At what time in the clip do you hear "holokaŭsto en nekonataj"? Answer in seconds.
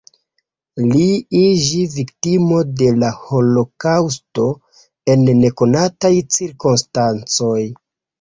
3.25-6.11